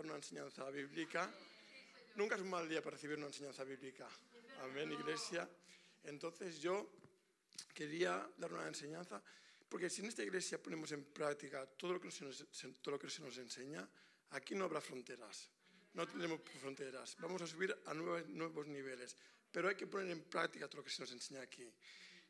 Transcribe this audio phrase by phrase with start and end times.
[0.00, 1.30] dar una enseñanza bíblica.
[2.16, 4.08] Nunca es un mal día para recibir una enseñanza bíblica.
[4.62, 5.46] Amén, iglesia.
[6.04, 6.90] Entonces yo
[7.74, 9.22] quería dar una enseñanza,
[9.68, 12.46] porque si en esta iglesia ponemos en práctica todo lo que se nos,
[12.80, 13.86] todo lo que se nos enseña,
[14.30, 15.50] aquí no habrá fronteras.
[15.92, 17.16] No tendremos fronteras.
[17.20, 19.14] Vamos a subir a nuevos, nuevos niveles.
[19.52, 21.70] Pero hay que poner en práctica todo lo que se nos enseña aquí.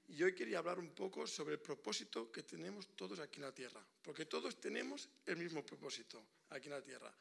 [0.09, 3.55] Y hoy quería hablar un poco sobre el propósito que tenemos todos aquí en la
[3.55, 7.15] tierra, porque todos tenemos el mismo propósito aquí en la tierra.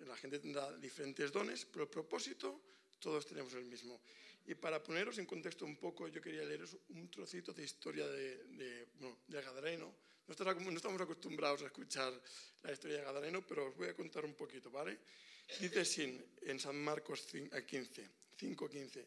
[0.00, 2.60] La gente tendrá diferentes dones, pero el propósito
[2.98, 4.00] todos tenemos el mismo.
[4.46, 8.44] Y para poneros en contexto un poco, yo quería leeros un trocito de historia de,
[8.44, 9.94] de, bueno, de Gadareno.
[10.26, 12.12] No, estamos acostumbrados a escuchar
[12.62, 14.98] la historia de Gadareno, pero os voy a contar un poquito, ¿vale?
[15.60, 19.06] Dice así en San Marcos 15, 5.15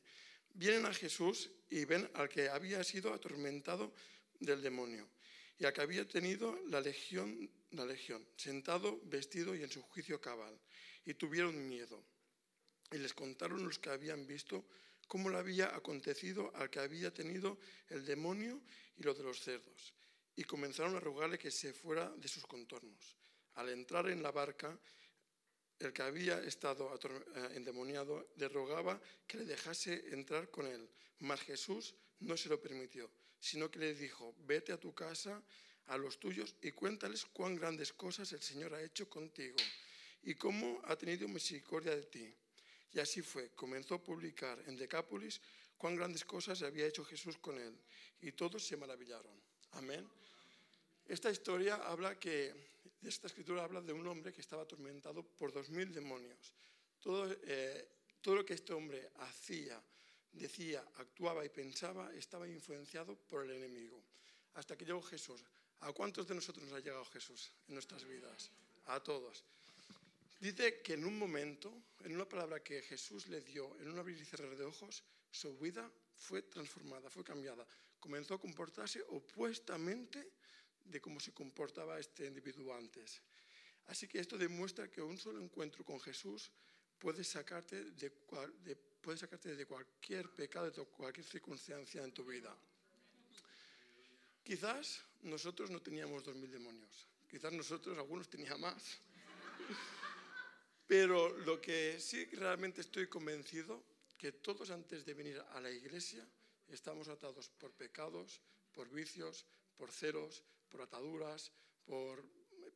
[0.53, 3.93] vienen a Jesús y ven al que había sido atormentado
[4.39, 5.07] del demonio
[5.57, 10.19] y al que había tenido la legión, la legión, sentado, vestido y en su juicio
[10.19, 10.59] cabal.
[11.05, 12.03] Y tuvieron miedo.
[12.91, 14.65] Y les contaron los que habían visto
[15.07, 18.61] cómo le había acontecido al que había tenido el demonio
[18.95, 19.93] y lo de los cerdos.
[20.35, 23.17] Y comenzaron a rogarle que se fuera de sus contornos.
[23.55, 24.79] Al entrar en la barca,
[25.79, 31.41] el que había estado eh, endemoniado le rogaba que le dejase entrar con él, mas
[31.41, 35.41] Jesús no se lo permitió, sino que le dijo, vete a tu casa,
[35.89, 39.57] a los tuyos, y cuéntales cuán grandes cosas el Señor ha hecho contigo
[40.23, 42.33] y cómo ha tenido misericordia de ti.
[42.93, 45.41] Y así fue, comenzó a publicar en Decápolis
[45.77, 47.77] cuán grandes cosas había hecho Jesús con él,
[48.21, 49.33] y todos se maravillaron.
[49.71, 50.07] Amén.
[51.05, 52.53] Esta historia habla que,
[53.01, 56.53] esta escritura habla de un hombre que estaba atormentado por dos mil demonios.
[56.99, 57.87] Todo, eh,
[58.21, 59.81] todo lo que este hombre hacía,
[60.33, 64.03] decía, actuaba y pensaba estaba influenciado por el enemigo.
[64.55, 65.43] Hasta que llegó Jesús.
[65.81, 68.51] ¿A cuántos de nosotros nos ha llegado Jesús en nuestras vidas?
[68.87, 69.43] A todos.
[70.39, 71.71] Dice que en un momento,
[72.03, 75.57] en una palabra que Jesús le dio, en un abrir y cerrar de ojos, su
[75.57, 77.65] vida fue transformada, fue cambiada.
[77.99, 80.31] Comenzó a comportarse opuestamente
[80.85, 83.21] de cómo se comportaba este individuo antes.
[83.87, 86.51] Así que esto demuestra que un solo encuentro con Jesús
[86.97, 88.11] puede sacarte de,
[89.01, 92.55] puede sacarte de cualquier pecado, de cualquier circunstancia en tu vida.
[94.49, 98.97] Quizás nosotros no teníamos dos mil demonios, quizás nosotros algunos tenían más.
[100.87, 103.85] Pero lo que sí realmente estoy convencido,
[104.17, 106.27] que todos antes de venir a la iglesia
[106.67, 108.41] estamos atados por pecados,
[108.73, 109.45] por vicios,
[109.77, 111.51] por ceros, por ataduras,
[111.85, 112.25] por,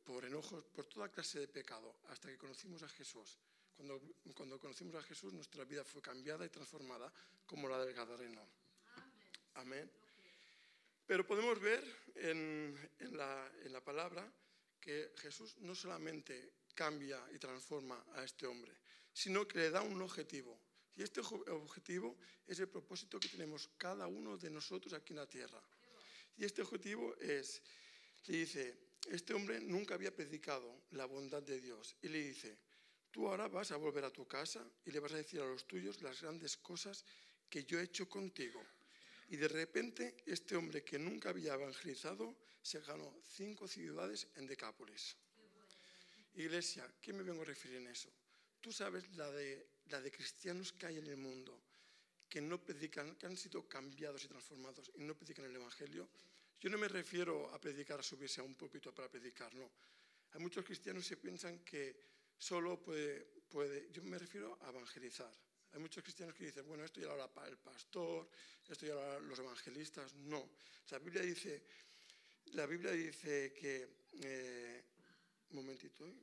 [0.04, 3.36] por enojos, por toda clase de pecado, hasta que conocimos a Jesús.
[3.74, 4.00] Cuando,
[4.32, 7.12] cuando conocimos a Jesús, nuestra vida fue cambiada y transformada
[7.44, 8.46] como la del Gadareno.
[9.54, 10.03] Amén.
[11.06, 11.84] Pero podemos ver
[12.14, 12.78] en,
[13.12, 14.30] la, la palabra
[14.80, 18.72] que Jesús no solamente cambia y transforma a este hombre,
[19.12, 20.60] sino que le da un objetivo.
[20.96, 22.16] Y este objetivo
[22.46, 25.60] es el propósito que tenemos cada uno de nosotros aquí en la tierra.
[26.36, 27.62] Y este objetivo es
[28.26, 28.78] le dice,
[29.10, 31.96] este hombre nunca había predicado la bondad de Dios.
[32.00, 32.58] Y le dice,
[33.10, 35.66] tú ahora vas a volver a tu casa y le vas a decir a los
[35.66, 37.04] tuyos las grandes cosas
[37.50, 38.64] que yo he hecho contigo.
[39.28, 45.16] Y de repente este hombre que nunca había evangelizado se ganó cinco ciudades en Decápolis.
[46.34, 48.10] Iglesia, ¿qué me vengo a referir en eso?
[48.60, 51.62] Tú sabes la de, la de cristianos que hay en el mundo
[52.28, 56.08] que no predican, que han sido cambiados y transformados y no predican el Evangelio.
[56.60, 59.70] Yo no me refiero a predicar, a subirse a un púlpito para predicar, no.
[60.32, 61.94] Hay muchos cristianos que piensan que
[62.36, 65.32] solo puede, puede, yo me refiero a evangelizar.
[65.74, 68.30] Hay muchos cristianos que dicen, bueno, esto ya lo hará el pastor,
[68.68, 70.14] esto ya lo harán los evangelistas.
[70.14, 70.50] No.
[70.90, 71.64] La Biblia dice,
[72.52, 73.88] la Biblia dice que,
[74.22, 74.84] eh,
[75.50, 76.14] un momentito, ¿eh?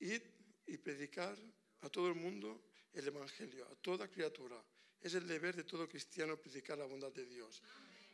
[0.00, 0.22] id
[0.66, 1.38] y predicar
[1.82, 4.60] a todo el mundo el Evangelio, a toda criatura.
[5.00, 7.62] Es el deber de todo cristiano predicar la bondad de Dios.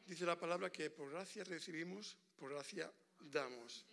[0.05, 3.87] Dice la palabra que por gracia recibimos, por gracia damos.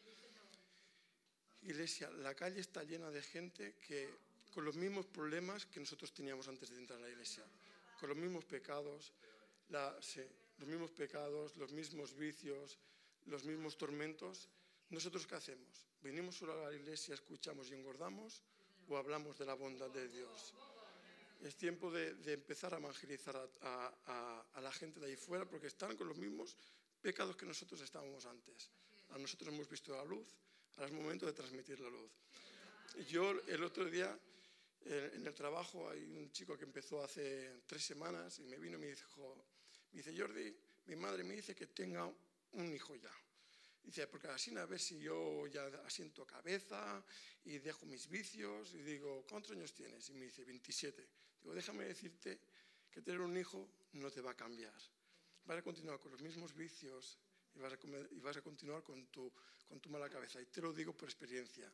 [1.61, 4.09] Iglesia, la calle está llena de gente que
[4.53, 7.43] con los mismos problemas que nosotros teníamos antes de entrar a la iglesia,
[7.99, 9.13] con los mismos pecados,
[9.69, 12.77] los mismos pecados, los mismos vicios,
[13.25, 14.49] los mismos tormentos.
[14.89, 15.87] ¿Nosotros qué hacemos?
[16.01, 18.41] ¿Venimos solo a la iglesia, escuchamos y engordamos
[18.87, 20.53] o hablamos de la bondad de Dios?
[21.41, 26.07] es tiempo de, empezar a evangelizar a, la gente de ahí fuera porque están con
[26.07, 26.55] los mismos
[27.01, 28.69] pecados que nosotros estábamos antes.
[29.11, 30.27] A nosotros hemos visto la luz,
[30.75, 32.11] ahora es momento de transmitir la luz.
[33.07, 34.17] Yo el otro día
[34.85, 38.81] en el trabajo hay un chico que empezó hace tres semanas y me vino y
[38.81, 39.45] me dijo,
[39.91, 40.55] me dice Jordi,
[40.87, 42.11] mi madre me dice que tenga
[42.53, 43.11] un hijo ya.
[43.83, 47.03] Dice, porque así a ver si yo ya asiento cabeza
[47.45, 48.73] y dejo mis vicios.
[48.73, 50.09] Y digo, ¿cuántos años tienes?
[50.09, 51.07] Y me dice, 27.
[51.41, 52.39] Digo, déjame decirte
[52.91, 54.73] que tener un hijo no te va a cambiar.
[55.45, 57.17] Vas a continuar con los mismos vicios
[57.55, 57.77] y vas a,
[58.11, 59.31] y vas a continuar con tu,
[59.67, 60.41] con tu mala cabeza.
[60.41, 61.71] Y te lo digo por experiencia.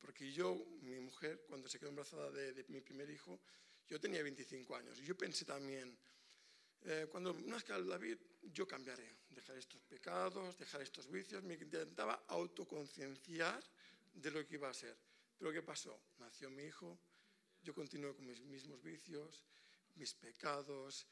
[0.00, 3.40] Porque yo, mi mujer, cuando se quedó embarazada de, de mi primer hijo,
[3.88, 4.98] yo tenía 25 años.
[5.00, 5.96] Y yo pensé también,
[6.82, 8.18] eh, cuando nazca David,
[8.52, 11.42] yo cambiaré, dejaré estos pecados, dejaré estos vicios.
[11.42, 13.62] Me intentaba autoconcienciar
[14.14, 14.96] de lo que iba a ser.
[15.38, 16.00] Pero ¿qué pasó?
[16.18, 16.98] Nació mi hijo,
[17.62, 19.42] yo continué con mis mismos vicios,
[19.96, 21.06] mis pecados,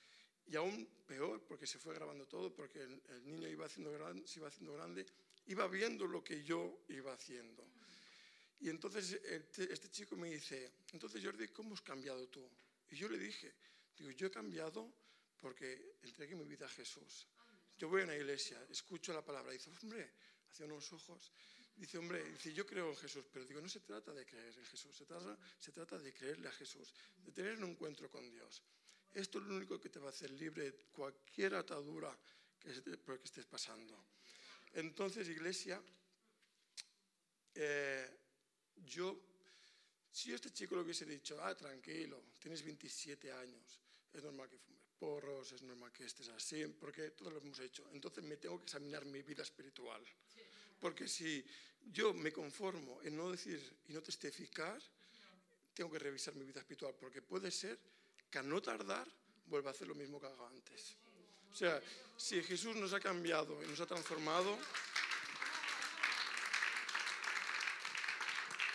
[0.46, 4.38] y aún peor, porque se fue grabando todo, porque el, niño iba haciendo grande, se
[4.38, 5.06] iba haciendo grande,
[5.46, 7.66] iba viendo lo que yo iba haciendo.
[8.60, 12.48] Y entonces este, este chico me dice, entonces Jordi, ¿cómo has cambiado tú?
[12.90, 13.52] Y yo le dije,
[13.96, 14.92] digo, yo he cambiado
[15.40, 17.26] porque entregué mi vida a Jesús.
[17.76, 20.12] Yo voy a una iglesia, escucho la palabra, y dice, hombre,
[20.48, 21.32] hacia unos ojos,
[21.76, 24.64] dice, hombre, dice, yo creo en Jesús, pero digo, no se trata de creer en
[24.64, 28.62] Jesús, se trata, se trata de creerle a Jesús, de tener un encuentro con Dios.
[29.12, 32.16] Esto es lo único que te va a hacer libre de cualquier atadura
[32.58, 34.06] que, por que estés pasando.
[34.72, 35.82] Entonces, iglesia,
[37.54, 38.23] eh,
[38.86, 39.18] yo,
[40.10, 43.80] si este chico le hubiese dicho, ah, tranquilo, tienes 27 años,
[44.12, 47.84] es normal que fumes porros, es normal que estés así, porque todos lo hemos hecho.
[47.92, 50.02] Entonces me tengo que examinar mi vida espiritual.
[50.80, 51.44] Porque si
[51.92, 54.80] yo me conformo en no decir y no testificar,
[55.74, 57.78] tengo que revisar mi vida espiritual, porque puede ser
[58.30, 59.06] que a no tardar
[59.46, 60.96] vuelva a hacer lo mismo que hago antes.
[61.52, 61.80] O sea,
[62.16, 64.58] si Jesús nos ha cambiado y nos ha transformado,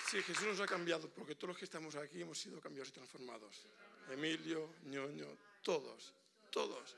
[0.09, 2.93] si Jesús nos ha cambiado, porque todos los que estamos aquí hemos sido cambiados y
[2.93, 3.67] transformados.
[4.09, 6.15] Emilio, ñoño, todos,
[6.49, 6.95] todos.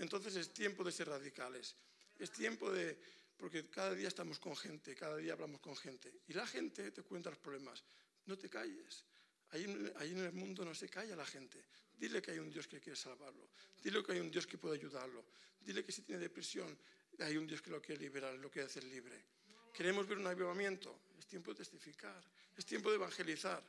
[0.00, 1.76] Entonces es tiempo de ser radicales.
[2.18, 2.98] Es tiempo de,
[3.36, 6.12] porque cada día estamos con gente, cada día hablamos con gente.
[6.26, 7.84] Y la gente te cuenta los problemas.
[8.26, 9.04] No te calles.
[9.50, 11.64] Ahí, en el mundo no se calla la gente.
[11.96, 13.50] Dile que hay un Dios que quiere salvarlo.
[13.80, 15.24] Dile que hay un Dios que puede ayudarlo.
[15.60, 16.76] Dile que si tiene depresión,
[17.20, 19.37] hay un Dios que lo quiere liberar, lo quiere hacer libre.
[19.78, 20.98] Queremos ver un avivamiento.
[21.16, 22.20] Es tiempo de testificar.
[22.56, 23.62] Es tiempo de evangelizar.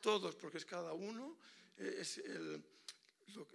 [0.00, 1.38] Todos, porque es cada uno,
[1.78, 2.60] eh, es el,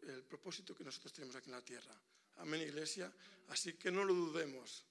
[0.07, 1.93] el propósito que nosotros tenemos aquí en la tierra.
[2.37, 3.11] Amén, iglesia.
[3.49, 4.85] Así que no lo dudemos.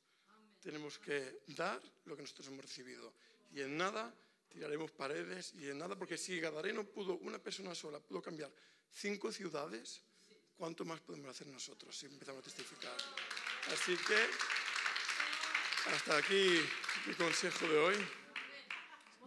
[0.61, 3.15] Tenemos que dar lo que nosotros hemos recibido.
[3.51, 4.13] Y en nada
[4.51, 8.53] tiraremos paredes y en nada, porque si Gadareno pudo, una persona sola, pudo cambiar
[8.93, 10.03] cinco ciudades,
[10.59, 12.97] ¿cuánto más podemos hacer nosotros si empezamos a testificar?
[13.73, 14.66] Así que
[15.95, 16.61] hasta aquí
[17.07, 17.97] mi consejo de hoy.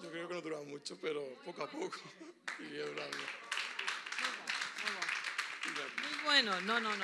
[0.01, 1.99] Yo creo que no dura mucho, pero poco a poco
[2.59, 3.17] iría durando.
[6.01, 6.97] Muy bueno, no, no, no.